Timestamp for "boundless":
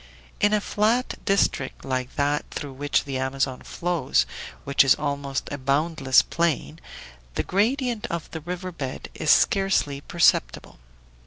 5.59-6.23